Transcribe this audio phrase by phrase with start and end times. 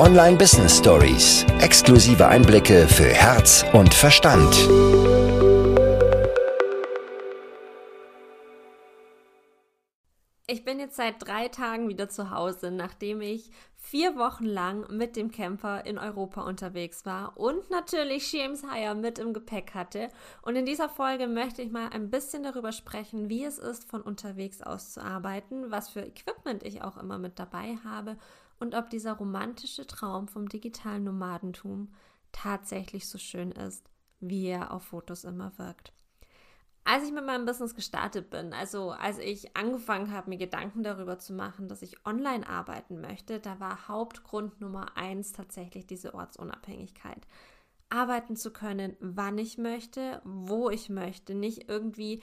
[0.00, 1.44] Online Business Stories.
[1.60, 4.50] Exklusive Einblicke für Herz und Verstand.
[10.46, 15.16] Ich bin jetzt seit drei Tagen wieder zu Hause, nachdem ich vier Wochen lang mit
[15.16, 20.08] dem Camper in Europa unterwegs war und natürlich James Hire mit im Gepäck hatte.
[20.40, 24.00] Und in dieser Folge möchte ich mal ein bisschen darüber sprechen, wie es ist, von
[24.00, 28.16] unterwegs aus zu arbeiten, was für Equipment ich auch immer mit dabei habe
[28.60, 31.92] und ob dieser romantische Traum vom digitalen Nomadentum
[32.30, 35.92] tatsächlich so schön ist, wie er auf Fotos immer wirkt.
[36.84, 41.18] Als ich mit meinem Business gestartet bin, also als ich angefangen habe, mir Gedanken darüber
[41.18, 47.26] zu machen, dass ich online arbeiten möchte, da war Hauptgrund Nummer eins tatsächlich diese Ortsunabhängigkeit.
[47.90, 52.22] Arbeiten zu können, wann ich möchte, wo ich möchte, nicht irgendwie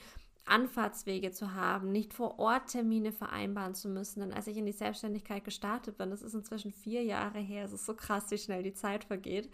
[0.50, 4.20] Anfahrtswege zu haben, nicht vor Ort Termine vereinbaren zu müssen.
[4.20, 7.72] Denn als ich in die Selbstständigkeit gestartet bin, das ist inzwischen vier Jahre her, es
[7.72, 9.50] ist so krass, wie schnell die Zeit vergeht,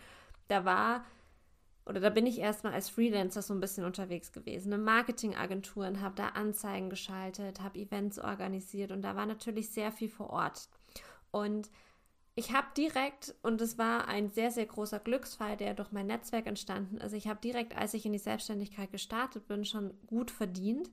[0.49, 1.05] da war
[1.87, 4.73] oder da bin ich erstmal als Freelancer so ein bisschen unterwegs gewesen.
[4.73, 10.09] In Marketingagenturen, habe da Anzeigen geschaltet, habe Events organisiert und da war natürlich sehr viel
[10.09, 10.69] vor Ort.
[11.31, 11.71] Und
[12.37, 16.47] ich habe direkt, und es war ein sehr, sehr großer Glücksfall, der durch mein Netzwerk
[16.47, 20.91] entstanden ist, ich habe direkt, als ich in die Selbstständigkeit gestartet bin, schon gut verdient.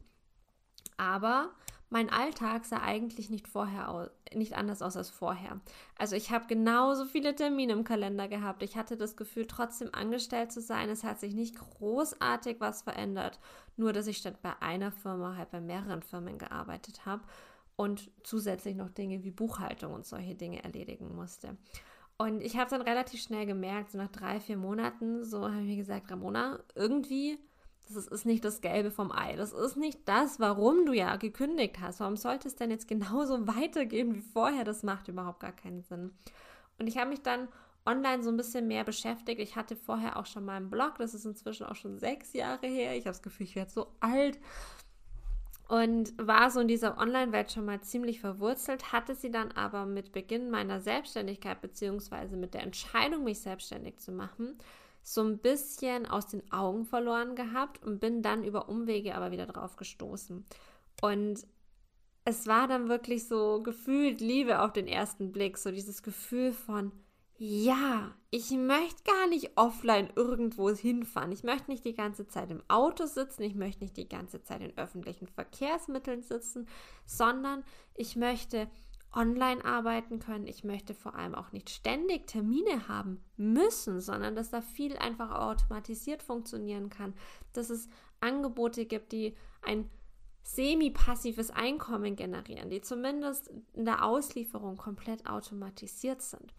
[0.98, 1.52] Aber
[1.90, 5.60] mein Alltag sah eigentlich nicht vorher aus, nicht anders aus als vorher.
[5.98, 8.62] Also ich habe genauso viele Termine im Kalender gehabt.
[8.62, 10.90] Ich hatte das Gefühl, trotzdem angestellt zu sein.
[10.90, 13.40] Es hat sich nicht großartig was verändert.
[13.78, 17.24] Nur, dass ich statt bei einer Firma halt bei mehreren Firmen gearbeitet habe
[17.82, 21.58] und zusätzlich noch Dinge wie Buchhaltung und solche Dinge erledigen musste.
[22.18, 25.68] Und ich habe dann relativ schnell gemerkt, so nach drei, vier Monaten, so habe ich
[25.68, 27.40] mir gesagt, Ramona, irgendwie
[27.94, 29.36] das ist nicht das Gelbe vom Ei.
[29.36, 32.00] Das ist nicht das, warum du ja gekündigt hast.
[32.00, 34.64] Warum sollte es denn jetzt genauso weitergehen wie vorher?
[34.64, 36.12] Das macht überhaupt gar keinen Sinn.
[36.80, 37.48] Und ich habe mich dann
[37.86, 39.42] online so ein bisschen mehr beschäftigt.
[39.42, 41.00] Ich hatte vorher auch schon mal einen Blog.
[41.00, 42.94] Das ist inzwischen auch schon sechs Jahre her.
[42.94, 44.40] Ich habe das Gefühl, ich werde so alt.
[45.72, 50.12] Und war so in dieser Online-Welt schon mal ziemlich verwurzelt, hatte sie dann aber mit
[50.12, 54.58] Beginn meiner Selbstständigkeit beziehungsweise mit der Entscheidung, mich selbstständig zu machen,
[55.02, 59.46] so ein bisschen aus den Augen verloren gehabt und bin dann über Umwege aber wieder
[59.46, 60.46] drauf gestoßen.
[61.02, 61.48] Und
[62.26, 66.92] es war dann wirklich so gefühlt Liebe auf den ersten Blick, so dieses Gefühl von,
[67.44, 71.32] ja, ich möchte gar nicht offline irgendwo hinfahren.
[71.32, 74.62] Ich möchte nicht die ganze Zeit im Auto sitzen, ich möchte nicht die ganze Zeit
[74.62, 76.68] in öffentlichen Verkehrsmitteln sitzen,
[77.04, 77.64] sondern
[77.96, 78.70] ich möchte
[79.12, 80.46] online arbeiten können.
[80.46, 85.32] Ich möchte vor allem auch nicht ständig Termine haben müssen, sondern dass da viel einfach
[85.32, 87.16] automatisiert funktionieren kann,
[87.54, 89.90] dass es Angebote gibt, die ein
[90.44, 96.54] semi-passives Einkommen generieren, die zumindest in der Auslieferung komplett automatisiert sind.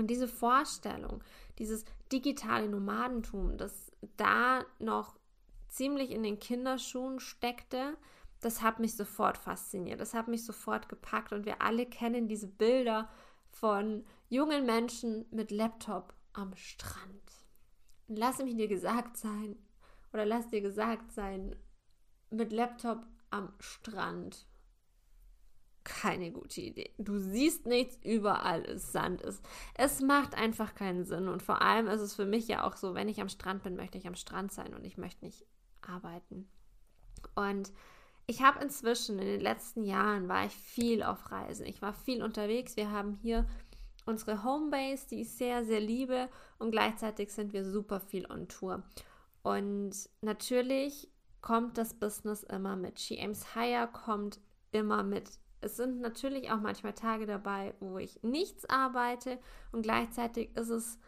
[0.00, 1.22] Und diese Vorstellung,
[1.58, 5.14] dieses digitale Nomadentum, das da noch
[5.68, 7.98] ziemlich in den Kinderschuhen steckte,
[8.40, 12.46] das hat mich sofort fasziniert, das hat mich sofort gepackt und wir alle kennen diese
[12.46, 13.10] Bilder
[13.50, 17.44] von jungen Menschen mit Laptop am Strand.
[18.08, 19.54] lass mich dir gesagt sein,
[20.14, 21.54] oder lass dir gesagt sein,
[22.30, 24.46] mit Laptop am Strand.
[25.84, 26.92] Keine gute Idee.
[26.98, 29.42] Du siehst nichts, überall ist Sand ist.
[29.74, 31.28] Es macht einfach keinen Sinn.
[31.28, 33.76] Und vor allem ist es für mich ja auch so, wenn ich am Strand bin,
[33.76, 35.46] möchte ich am Strand sein und ich möchte nicht
[35.80, 36.48] arbeiten.
[37.34, 37.72] Und
[38.26, 41.66] ich habe inzwischen in den letzten Jahren war ich viel auf Reisen.
[41.66, 42.76] Ich war viel unterwegs.
[42.76, 43.46] Wir haben hier
[44.06, 48.82] unsere Homebase, die ich sehr, sehr liebe und gleichzeitig sind wir super viel on Tour.
[49.42, 51.08] Und natürlich
[51.40, 53.00] kommt das Business immer mit.
[53.00, 54.40] She Aims Higher kommt
[54.72, 55.30] immer mit.
[55.60, 59.38] Es sind natürlich auch manchmal Tage dabei, wo ich nichts arbeite
[59.72, 60.98] und gleichzeitig ist es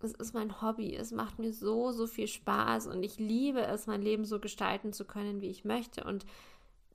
[0.00, 0.94] es ist mein Hobby.
[0.94, 4.92] Es macht mir so, so viel Spaß und ich liebe es, mein Leben so gestalten
[4.92, 6.04] zu können, wie ich möchte.
[6.04, 6.26] Und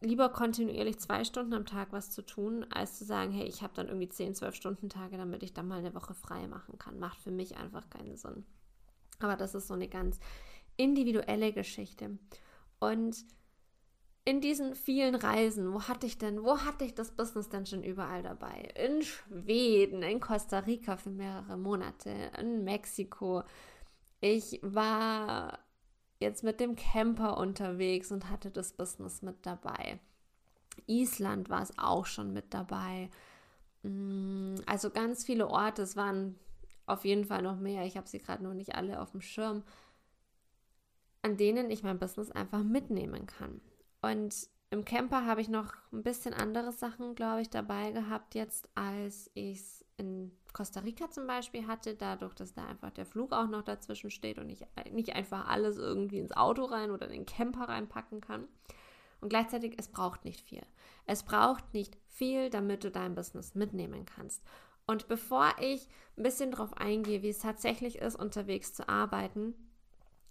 [0.01, 3.73] lieber kontinuierlich zwei Stunden am Tag was zu tun, als zu sagen, hey, ich habe
[3.75, 6.99] dann irgendwie 10, 12 Stunden Tage, damit ich dann mal eine Woche frei machen kann.
[6.99, 8.45] Macht für mich einfach keinen Sinn.
[9.19, 10.19] Aber das ist so eine ganz
[10.77, 12.17] individuelle Geschichte.
[12.79, 13.25] Und
[14.23, 17.83] in diesen vielen Reisen, wo hatte ich denn, wo hatte ich das Business denn schon
[17.83, 18.69] überall dabei?
[18.75, 22.09] In Schweden, in Costa Rica für mehrere Monate,
[22.39, 23.43] in Mexiko.
[24.19, 25.59] Ich war
[26.19, 29.99] jetzt mit dem Camper unterwegs und hatte das Business mit dabei.
[30.85, 33.09] Island war es auch schon mit dabei.
[33.81, 36.37] Mm, also ganz viele Orte, es waren
[36.85, 37.85] auf jeden Fall noch mehr.
[37.85, 39.63] Ich habe sie gerade noch nicht alle auf dem Schirm,
[41.23, 43.61] an denen ich mein Business einfach mitnehmen kann.
[44.01, 48.69] Und im Camper habe ich noch ein bisschen andere Sachen, glaube ich, dabei gehabt jetzt,
[48.73, 53.33] als ich es in Costa Rica zum Beispiel hatte, dadurch, dass da einfach der Flug
[53.33, 57.11] auch noch dazwischen steht und ich nicht einfach alles irgendwie ins Auto rein oder in
[57.11, 58.47] den Camper reinpacken kann.
[59.19, 60.63] Und gleichzeitig, es braucht nicht viel.
[61.05, 64.41] Es braucht nicht viel, damit du dein Business mitnehmen kannst.
[64.87, 65.87] Und bevor ich
[66.17, 69.53] ein bisschen darauf eingehe, wie es tatsächlich ist, unterwegs zu arbeiten,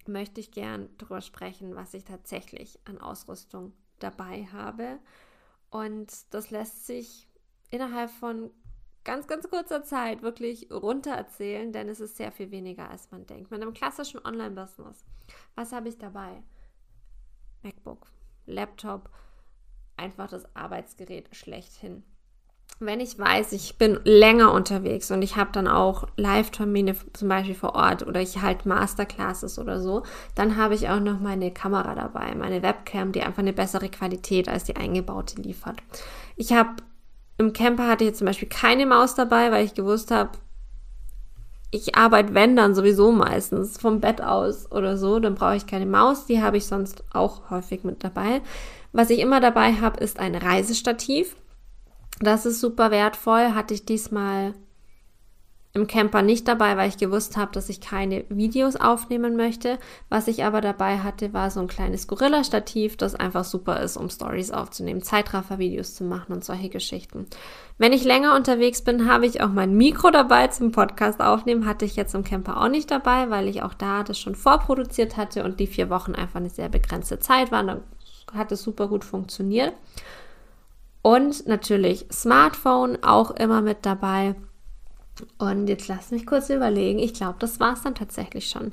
[0.07, 4.99] möchte ich gern darüber sprechen, was ich tatsächlich an Ausrüstung dabei habe.
[5.71, 7.29] Und das lässt sich
[7.71, 8.51] innerhalb von
[9.05, 13.27] ganz, ganz kurzer Zeit wirklich runter erzählen, denn es ist sehr viel weniger, als man
[13.27, 13.51] denkt.
[13.51, 15.05] Mit einem klassischen Online-Business,
[15.55, 16.43] was habe ich dabei?
[17.63, 18.07] MacBook,
[18.47, 19.11] Laptop,
[19.97, 22.05] einfach das Arbeitsgerät schlechthin
[22.83, 27.55] wenn ich weiß, ich bin länger unterwegs und ich habe dann auch Live-Termine zum Beispiel
[27.55, 30.03] vor Ort oder ich halte Masterclasses oder so,
[30.35, 34.49] dann habe ich auch noch meine Kamera dabei, meine Webcam, die einfach eine bessere Qualität
[34.49, 35.77] als die eingebaute liefert.
[36.37, 36.71] Ich habe
[37.37, 40.31] im Camper hatte ich jetzt zum Beispiel keine Maus dabei, weil ich gewusst habe,
[41.71, 45.87] ich arbeite, wenn dann sowieso meistens vom Bett aus oder so, dann brauche ich keine
[45.87, 48.41] Maus, die habe ich sonst auch häufig mit dabei.
[48.93, 51.37] Was ich immer dabei habe, ist ein Reisestativ.
[52.21, 53.55] Das ist super wertvoll.
[53.55, 54.55] Hatte ich diesmal
[55.73, 59.79] im Camper nicht dabei, weil ich gewusst habe, dass ich keine Videos aufnehmen möchte.
[60.09, 64.11] Was ich aber dabei hatte, war so ein kleines Gorilla-Stativ, das einfach super ist, um
[64.11, 67.27] Stories aufzunehmen, Zeitraffer-Videos zu machen und solche Geschichten.
[67.79, 71.67] Wenn ich länger unterwegs bin, habe ich auch mein Mikro dabei zum Podcast aufnehmen.
[71.67, 75.17] Hatte ich jetzt im Camper auch nicht dabei, weil ich auch da das schon vorproduziert
[75.17, 77.69] hatte und die vier Wochen einfach eine sehr begrenzte Zeit waren.
[77.69, 77.83] Dann
[78.35, 79.73] hat es super gut funktioniert.
[81.03, 84.35] Und natürlich Smartphone auch immer mit dabei.
[85.39, 86.99] Und jetzt lass mich kurz überlegen.
[86.99, 88.73] Ich glaube, das war es dann tatsächlich schon.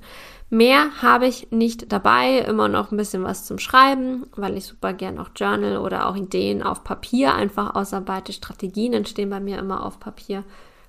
[0.50, 2.40] Mehr habe ich nicht dabei.
[2.40, 6.16] Immer noch ein bisschen was zum Schreiben, weil ich super gern auch Journal oder auch
[6.16, 8.34] Ideen auf Papier einfach ausarbeite.
[8.34, 10.44] Strategien entstehen bei mir immer auf Papier.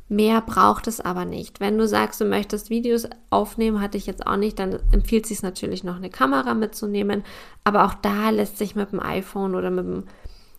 [0.08, 1.60] Mehr braucht es aber nicht.
[1.60, 5.42] Wenn du sagst, du möchtest Videos aufnehmen, hatte ich jetzt auch nicht, dann empfiehlt sich
[5.42, 7.24] natürlich noch eine Kamera mitzunehmen.
[7.64, 10.04] Aber auch da lässt sich mit dem iPhone oder mit dem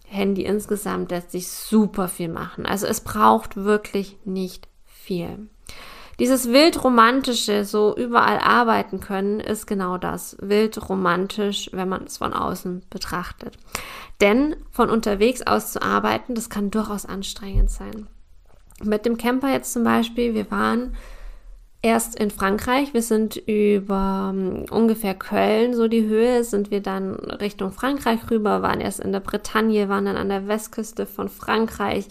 [0.09, 2.65] Handy insgesamt lässt sich super viel machen.
[2.65, 5.47] Also es braucht wirklich nicht viel.
[6.19, 10.35] Dieses wildromantische, so überall arbeiten können, ist genau das.
[10.41, 13.57] Wildromantisch, wenn man es von außen betrachtet.
[14.19, 18.07] Denn von unterwegs aus zu arbeiten, das kann durchaus anstrengend sein.
[18.83, 20.95] Mit dem Camper jetzt zum Beispiel, wir waren
[21.81, 22.94] erst in Frankreich.
[22.94, 28.62] Wir sind über ähm, ungefähr Köln, so die Höhe, sind wir dann Richtung Frankreich rüber,
[28.62, 32.08] waren erst in der Bretagne, waren dann an der Westküste von Frankreich.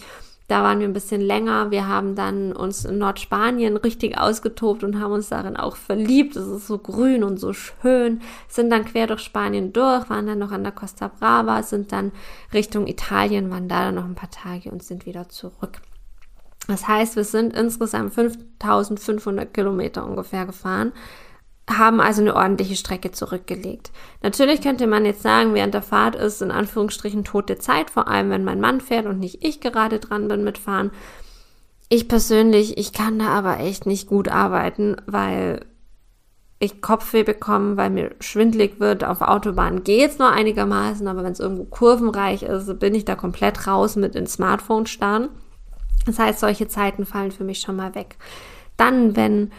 [0.48, 1.70] Da waren wir ein bisschen länger.
[1.70, 6.36] Wir haben dann uns in Nordspanien richtig ausgetobt und haben uns darin auch verliebt.
[6.36, 8.22] Es ist so grün und so schön.
[8.48, 12.12] Sind dann quer durch Spanien durch, waren dann noch an der Costa Brava, sind dann
[12.54, 15.82] Richtung Italien, waren da dann noch ein paar Tage und sind wieder zurück.
[16.68, 20.92] Das heißt, wir sind insgesamt 5500 Kilometer ungefähr gefahren,
[21.68, 23.90] haben also eine ordentliche Strecke zurückgelegt.
[24.22, 28.30] Natürlich könnte man jetzt sagen, während der Fahrt ist in Anführungsstrichen tote Zeit, vor allem
[28.30, 30.90] wenn mein Mann fährt und nicht ich gerade dran bin mit Fahren.
[31.88, 35.64] Ich persönlich, ich kann da aber echt nicht gut arbeiten, weil
[36.58, 39.04] ich Kopfweh bekomme, weil mir schwindlig wird.
[39.04, 43.66] Auf Autobahn geht's nur einigermaßen, aber wenn es irgendwo kurvenreich ist, bin ich da komplett
[43.66, 45.30] raus mit ins Smartphone starren.
[46.08, 48.16] Das heißt, solche Zeiten fallen für mich schon mal weg.
[48.76, 49.52] Dann, wenn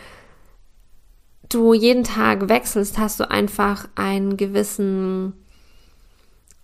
[1.47, 5.33] du jeden Tag wechselst, hast du einfach einen gewissen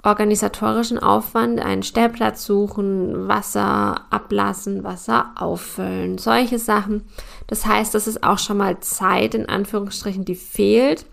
[0.01, 7.03] organisatorischen Aufwand, einen Stellplatz suchen, Wasser ablassen, Wasser auffüllen, solche Sachen.
[7.47, 11.05] Das heißt, das ist auch schon mal Zeit in Anführungsstrichen, die fehlt,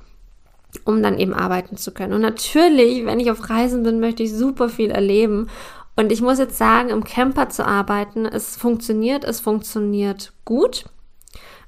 [0.85, 2.13] um dann eben arbeiten zu können.
[2.13, 5.49] Und natürlich, wenn ich auf Reisen bin, möchte ich super viel erleben
[5.97, 10.87] und ich muss jetzt sagen, im Camper zu arbeiten, es funktioniert, es funktioniert gut,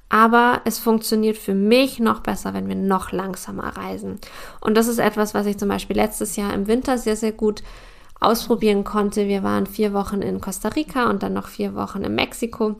[0.09, 4.19] aber es funktioniert für mich noch besser, wenn wir noch langsamer reisen.
[4.61, 7.63] Und das ist etwas, was ich zum Beispiel letztes Jahr im Winter sehr, sehr gut
[8.19, 9.27] ausprobieren konnte.
[9.27, 12.75] Wir waren vier Wochen in Costa Rica und dann noch vier Wochen in Mexiko.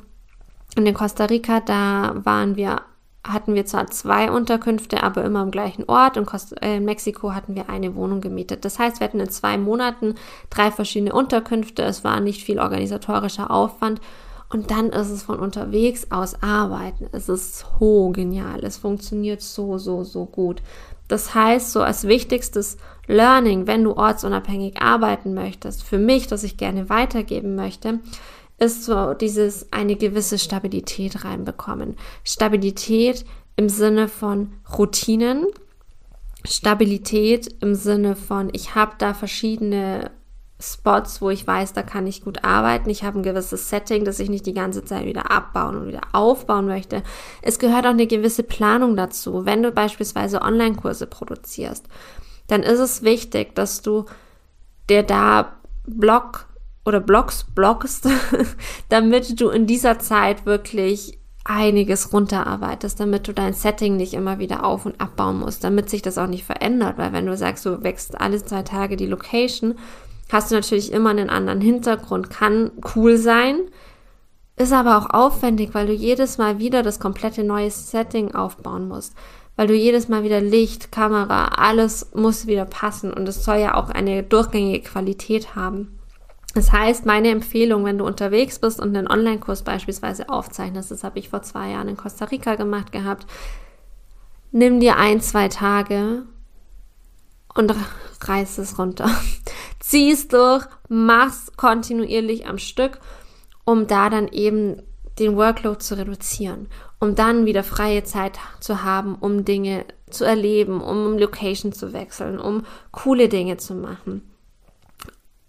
[0.78, 2.82] Und in Costa Rica, da waren wir
[3.28, 6.18] hatten wir zwar zwei Unterkünfte, aber immer am gleichen Ort.
[6.18, 8.66] In, Costa, äh, in Mexiko hatten wir eine Wohnung gemietet.
[8.66, 10.16] Das heißt, wir hatten in zwei Monaten
[10.50, 11.84] drei verschiedene Unterkünfte.
[11.84, 14.00] Es war nicht viel organisatorischer Aufwand.
[14.50, 17.08] Und dann ist es von unterwegs aus arbeiten.
[17.12, 18.64] Es ist so genial.
[18.64, 20.62] Es funktioniert so, so, so gut.
[21.08, 22.78] Das heißt, so als wichtigstes
[23.08, 28.00] Learning, wenn du ortsunabhängig arbeiten möchtest, für mich, das ich gerne weitergeben möchte,
[28.58, 31.96] ist so dieses eine gewisse Stabilität reinbekommen.
[32.24, 35.46] Stabilität im Sinne von Routinen,
[36.46, 40.12] Stabilität im Sinne von, ich habe da verschiedene
[40.60, 42.90] Spots, wo ich weiß, da kann ich gut arbeiten.
[42.90, 46.02] Ich habe ein gewisses Setting, das ich nicht die ganze Zeit wieder abbauen und wieder
[46.14, 47.04] aufbauen möchte.
[47.42, 49.46] Es gehört auch eine gewisse Planung dazu.
[49.46, 51.86] Wenn du beispielsweise Online-Kurse produzierst,
[52.48, 54.06] dann ist es wichtig, dass du
[54.90, 56.48] dir da Blog
[56.86, 58.08] oder Blogs blockst,
[58.90, 64.66] damit du in dieser Zeit wirklich einiges runterarbeitest, damit du dein Setting nicht immer wieder
[64.66, 67.84] auf und abbauen musst, damit sich das auch nicht verändert, weil wenn du sagst, du
[67.84, 69.76] wächst alle zwei Tage die Location,
[70.32, 72.32] hast du natürlich immer einen anderen Hintergrund.
[72.32, 73.60] Kann cool sein,
[74.56, 79.14] ist aber auch aufwendig, weil du jedes Mal wieder das komplette neue Setting aufbauen musst.
[79.56, 83.76] Weil du jedes Mal wieder Licht, Kamera, alles muss wieder passen und es soll ja
[83.76, 86.00] auch eine durchgängige Qualität haben.
[86.56, 91.20] Das heißt, meine Empfehlung, wenn du unterwegs bist und einen Online-Kurs beispielsweise aufzeichnest, das habe
[91.20, 93.28] ich vor zwei Jahren in Costa Rica gemacht gehabt,
[94.54, 96.24] nimm dir ein, zwei Tage
[97.54, 97.76] und
[98.22, 99.10] reiß es runter.
[99.82, 103.00] Zieh es durch, mach's kontinuierlich am Stück,
[103.66, 104.82] um da dann eben
[105.20, 106.70] den Workload zu reduzieren,
[107.02, 112.40] um dann wieder freie Zeit zu haben, um Dinge zu erleben, um Location zu wechseln,
[112.40, 114.22] um coole Dinge zu machen.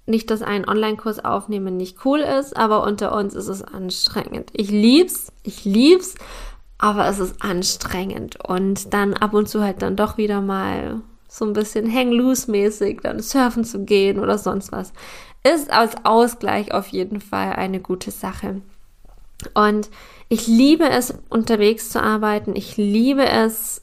[0.07, 4.51] Nicht, dass ein Online-Kurs aufnehmen nicht cool ist, aber unter uns ist es anstrengend.
[4.53, 6.15] Ich lieb's, ich lieb's,
[6.79, 11.45] aber es ist anstrengend und dann ab und zu halt dann doch wieder mal so
[11.45, 14.93] ein bisschen hang-loose-mäßig dann surfen zu gehen oder sonst was,
[15.43, 18.63] ist als Ausgleich auf jeden Fall eine gute Sache.
[19.55, 19.91] Und
[20.29, 22.57] ich liebe es, unterwegs zu arbeiten.
[22.57, 23.83] Ich liebe es,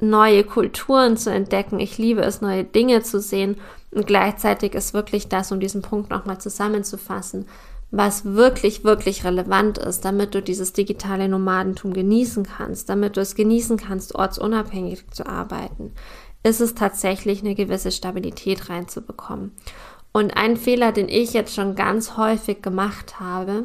[0.00, 1.80] neue Kulturen zu entdecken.
[1.80, 3.56] Ich liebe es, neue Dinge zu sehen.
[3.90, 7.46] Und gleichzeitig ist wirklich das, um diesen Punkt nochmal zusammenzufassen,
[7.90, 13.34] was wirklich, wirklich relevant ist, damit du dieses digitale Nomadentum genießen kannst, damit du es
[13.34, 15.92] genießen kannst, ortsunabhängig zu arbeiten,
[16.44, 19.52] ist es tatsächlich eine gewisse Stabilität reinzubekommen.
[20.12, 23.64] Und ein Fehler, den ich jetzt schon ganz häufig gemacht habe,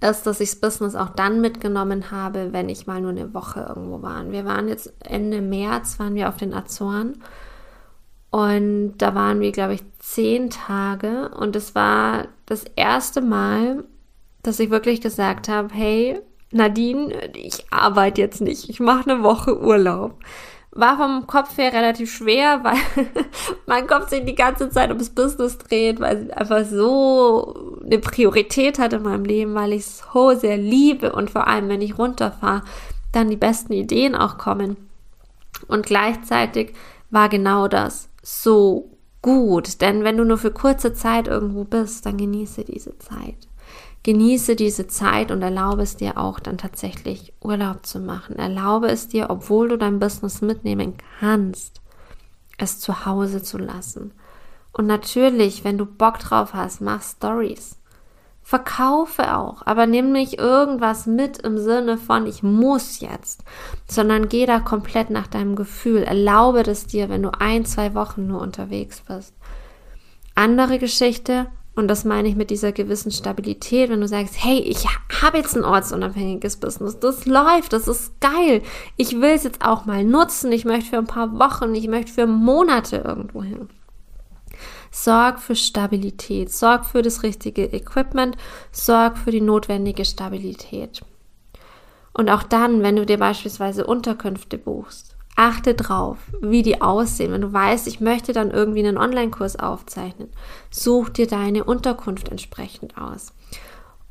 [0.00, 3.66] ist, dass ich das Business auch dann mitgenommen habe, wenn ich mal nur eine Woche
[3.68, 4.30] irgendwo war.
[4.30, 7.22] Wir waren jetzt Ende März, waren wir auf den Azoren
[8.30, 11.30] und da waren wir, glaube ich, zehn Tage.
[11.30, 13.84] Und es war das erste Mal,
[14.42, 16.20] dass ich wirklich gesagt habe, hey,
[16.52, 20.18] Nadine, ich arbeite jetzt nicht, ich mache eine Woche Urlaub.
[20.70, 23.06] War vom Kopf her relativ schwer, weil
[23.66, 28.78] mein Kopf sich die ganze Zeit ums Business dreht, weil es einfach so eine Priorität
[28.78, 31.12] hat in meinem Leben, weil ich es so sehr liebe.
[31.12, 32.62] Und vor allem, wenn ich runterfahre,
[33.12, 34.76] dann die besten Ideen auch kommen.
[35.68, 36.74] Und gleichzeitig
[37.10, 38.90] war genau das so
[39.22, 43.46] gut, denn wenn du nur für kurze Zeit irgendwo bist, dann genieße diese Zeit
[44.06, 48.36] genieße diese Zeit und erlaube es dir auch dann tatsächlich Urlaub zu machen.
[48.36, 51.80] Erlaube es dir, obwohl du dein Business mitnehmen kannst,
[52.56, 54.12] es zu Hause zu lassen.
[54.72, 57.78] Und natürlich, wenn du Bock drauf hast, mach Stories.
[58.48, 63.42] Verkaufe auch, aber nimm nicht irgendwas mit im Sinne von ich muss jetzt,
[63.88, 66.04] sondern geh da komplett nach deinem Gefühl.
[66.04, 69.34] Erlaube es dir, wenn du ein, zwei Wochen nur unterwegs bist.
[70.36, 74.86] Andere Geschichte, und das meine ich mit dieser gewissen Stabilität, wenn du sagst, hey, ich
[75.20, 78.62] habe jetzt ein ortsunabhängiges Business, das läuft, das ist geil.
[78.96, 82.12] Ich will es jetzt auch mal nutzen, ich möchte für ein paar Wochen, ich möchte
[82.12, 83.68] für Monate irgendwo hin.
[84.90, 88.36] Sorg für Stabilität, sorg für das richtige Equipment,
[88.72, 91.02] sorg für die notwendige Stabilität.
[92.12, 97.30] Und auch dann, wenn du dir beispielsweise Unterkünfte buchst, Achte drauf, wie die aussehen.
[97.30, 100.30] Wenn du weißt, ich möchte dann irgendwie einen Online-Kurs aufzeichnen,
[100.70, 103.34] such dir deine Unterkunft entsprechend aus.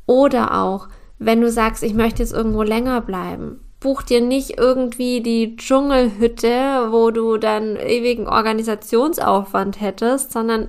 [0.06, 5.20] Oder auch, wenn du sagst, ich möchte jetzt irgendwo länger bleiben, buch dir nicht irgendwie
[5.20, 10.66] die Dschungelhütte, wo du dann ewigen Organisationsaufwand hättest, sondern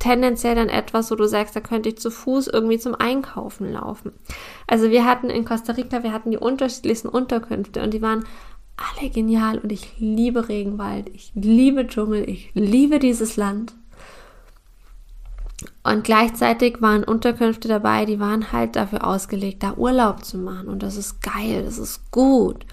[0.00, 4.10] tendenziell dann etwas, wo du sagst, da könnte ich zu Fuß irgendwie zum Einkaufen laufen.
[4.66, 8.24] Also wir hatten in Costa Rica, wir hatten die unterschiedlichsten Unterkünfte und die waren
[8.76, 13.74] alle genial und ich liebe Regenwald, ich liebe Dschungel, ich liebe dieses Land.
[15.88, 20.68] Und gleichzeitig waren Unterkünfte dabei, die waren halt dafür ausgelegt, da Urlaub zu machen.
[20.68, 22.66] Und das ist geil, das ist gut.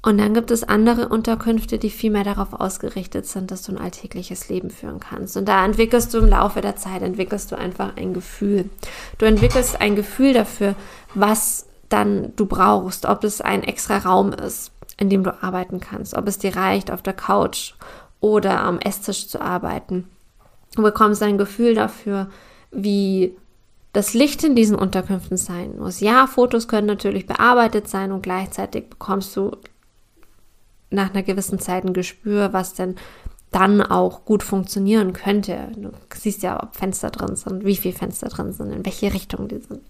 [0.00, 3.78] Und dann gibt es andere Unterkünfte, die viel mehr darauf ausgerichtet sind, dass du ein
[3.78, 5.36] alltägliches Leben führen kannst.
[5.36, 8.70] Und da entwickelst du im Laufe der Zeit, entwickelst du einfach ein Gefühl.
[9.18, 10.76] Du entwickelst ein Gefühl dafür,
[11.14, 16.14] was dann du brauchst, ob es ein extra Raum ist, in dem du arbeiten kannst,
[16.14, 17.74] ob es dir reicht, auf der Couch
[18.20, 20.08] oder am Esstisch zu arbeiten.
[20.74, 22.28] Du bekommst ein Gefühl dafür,
[22.70, 23.36] wie
[23.92, 26.00] das Licht in diesen Unterkünften sein muss.
[26.00, 29.56] Ja, Fotos können natürlich bearbeitet sein und gleichzeitig bekommst du
[30.90, 32.96] nach einer gewissen Zeit ein Gespür, was denn
[33.52, 35.70] dann auch gut funktionieren könnte.
[35.76, 39.46] Du siehst ja, ob Fenster drin sind, wie viele Fenster drin sind, in welche Richtung
[39.46, 39.80] die sind.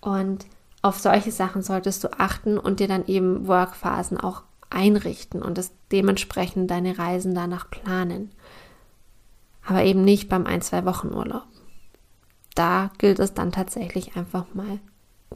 [0.00, 0.46] Und
[0.80, 5.72] auf solche Sachen solltest du achten und dir dann eben Workphasen auch einrichten und das
[5.90, 8.30] dementsprechend deine Reisen danach planen.
[9.68, 11.44] Aber eben nicht beim ein, zwei Wochen Urlaub.
[12.54, 14.80] Da gilt es dann tatsächlich einfach mal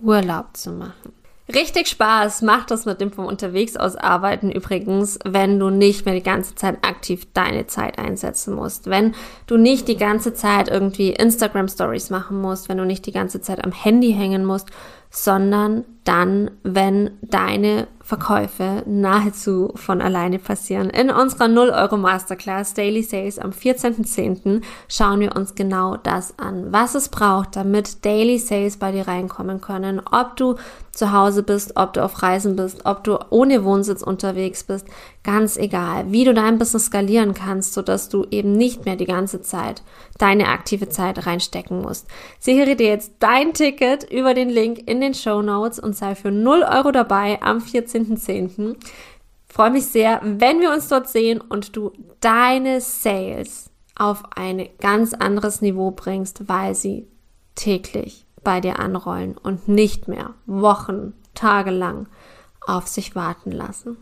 [0.00, 1.12] Urlaub zu machen.
[1.54, 6.14] Richtig Spaß macht das mit dem vom Unterwegs aus arbeiten übrigens, wenn du nicht mehr
[6.14, 9.14] die ganze Zeit aktiv deine Zeit einsetzen musst, wenn
[9.46, 13.42] du nicht die ganze Zeit irgendwie Instagram Stories machen musst, wenn du nicht die ganze
[13.42, 14.68] Zeit am Handy hängen musst,
[15.10, 20.90] sondern dann, wenn deine Verkäufe nahezu von alleine passieren.
[20.90, 24.62] In unserer 0 Euro Masterclass Daily Sales am 14.10.
[24.88, 29.60] schauen wir uns genau das an, was es braucht, damit Daily Sales bei dir reinkommen
[29.60, 30.00] können.
[30.10, 30.56] Ob du
[30.90, 34.86] zu Hause bist, ob du auf Reisen bist, ob du ohne Wohnsitz unterwegs bist,
[35.24, 39.40] ganz egal, wie du dein Business skalieren kannst, sodass du eben nicht mehr die ganze
[39.40, 39.82] Zeit
[40.18, 42.08] deine aktive Zeit reinstecken musst.
[42.38, 46.30] Sichere dir jetzt dein Ticket über den Link in den Show Notes und sei für
[46.30, 48.76] 0 Euro dabei am 14.10.
[49.46, 55.12] Freue mich sehr, wenn wir uns dort sehen und du deine Sales auf ein ganz
[55.12, 57.08] anderes Niveau bringst, weil sie
[57.56, 62.08] täglich bei dir anrollen und nicht mehr Wochen, Tage lang
[62.66, 63.98] auf sich warten lassen.